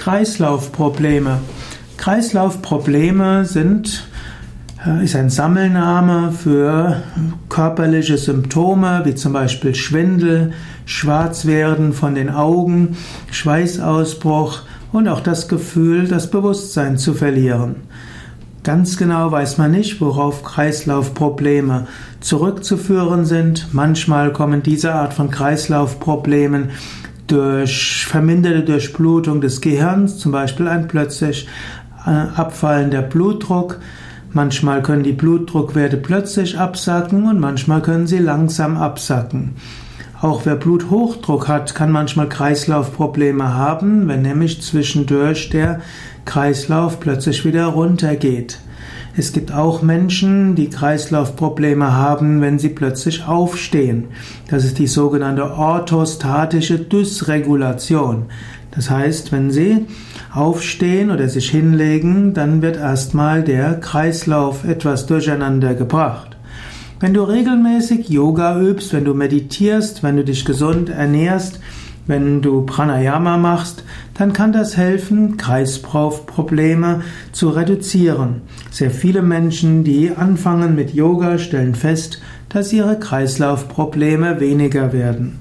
Kreislaufprobleme. 0.00 1.40
Kreislaufprobleme 1.98 3.44
sind 3.44 4.08
äh, 4.86 5.04
ist 5.04 5.14
ein 5.14 5.28
Sammelname 5.28 6.32
für 6.32 7.02
körperliche 7.50 8.16
Symptome 8.16 9.02
wie 9.04 9.14
zum 9.14 9.34
Beispiel 9.34 9.74
Schwindel, 9.74 10.54
Schwarzwerden 10.86 11.92
von 11.92 12.14
den 12.14 12.30
Augen, 12.30 12.96
Schweißausbruch 13.30 14.62
und 14.90 15.06
auch 15.06 15.20
das 15.20 15.48
Gefühl, 15.48 16.08
das 16.08 16.30
Bewusstsein 16.30 16.96
zu 16.96 17.12
verlieren. 17.12 17.76
Ganz 18.62 18.96
genau 18.96 19.30
weiß 19.30 19.58
man 19.58 19.70
nicht, 19.70 20.00
worauf 20.00 20.42
Kreislaufprobleme 20.42 21.88
zurückzuführen 22.20 23.26
sind. 23.26 23.68
Manchmal 23.72 24.32
kommen 24.32 24.62
diese 24.62 24.94
Art 24.94 25.12
von 25.12 25.30
Kreislaufproblemen 25.30 26.70
durch 27.30 28.06
verminderte 28.06 28.62
Durchblutung 28.62 29.40
des 29.40 29.60
Gehirns, 29.60 30.18
zum 30.18 30.32
Beispiel 30.32 30.68
ein 30.68 30.88
plötzlich 30.88 31.48
äh, 32.06 32.10
abfallender 32.10 33.02
Blutdruck. 33.02 33.78
Manchmal 34.32 34.82
können 34.82 35.02
die 35.02 35.12
Blutdruckwerte 35.12 35.96
plötzlich 35.96 36.58
absacken 36.58 37.26
und 37.26 37.40
manchmal 37.40 37.82
können 37.82 38.06
sie 38.06 38.18
langsam 38.18 38.76
absacken. 38.76 39.56
Auch 40.20 40.44
wer 40.44 40.56
Bluthochdruck 40.56 41.48
hat, 41.48 41.74
kann 41.74 41.90
manchmal 41.90 42.28
Kreislaufprobleme 42.28 43.54
haben, 43.54 44.06
wenn 44.06 44.22
nämlich 44.22 44.60
zwischendurch 44.60 45.48
der 45.48 45.80
Kreislauf 46.26 47.00
plötzlich 47.00 47.44
wieder 47.46 47.66
runtergeht. 47.66 48.58
Es 49.16 49.32
gibt 49.32 49.52
auch 49.52 49.82
Menschen, 49.82 50.54
die 50.54 50.70
Kreislaufprobleme 50.70 51.92
haben, 51.92 52.40
wenn 52.40 52.58
sie 52.58 52.68
plötzlich 52.68 53.26
aufstehen. 53.26 54.04
Das 54.48 54.64
ist 54.64 54.78
die 54.78 54.86
sogenannte 54.86 55.52
orthostatische 55.52 56.78
Dysregulation. 56.78 58.26
Das 58.70 58.88
heißt, 58.88 59.32
wenn 59.32 59.50
sie 59.50 59.86
aufstehen 60.32 61.10
oder 61.10 61.28
sich 61.28 61.50
hinlegen, 61.50 62.34
dann 62.34 62.62
wird 62.62 62.76
erstmal 62.76 63.42
der 63.42 63.80
Kreislauf 63.80 64.64
etwas 64.64 65.06
durcheinander 65.06 65.74
gebracht. 65.74 66.36
Wenn 67.00 67.14
du 67.14 67.22
regelmäßig 67.22 68.10
Yoga 68.10 68.60
übst, 68.60 68.92
wenn 68.92 69.04
du 69.04 69.14
meditierst, 69.14 70.02
wenn 70.02 70.16
du 70.16 70.24
dich 70.24 70.44
gesund 70.44 70.88
ernährst, 70.88 71.58
wenn 72.10 72.42
du 72.42 72.66
Pranayama 72.66 73.38
machst, 73.38 73.84
dann 74.14 74.34
kann 74.34 74.52
das 74.52 74.76
helfen, 74.76 75.38
Kreislaufprobleme 75.38 77.02
zu 77.32 77.48
reduzieren. 77.48 78.42
Sehr 78.70 78.90
viele 78.90 79.22
Menschen, 79.22 79.84
die 79.84 80.10
anfangen 80.10 80.74
mit 80.74 80.92
Yoga, 80.92 81.38
stellen 81.38 81.74
fest, 81.74 82.20
dass 82.48 82.72
ihre 82.72 82.98
Kreislaufprobleme 82.98 84.40
weniger 84.40 84.92
werden. 84.92 85.40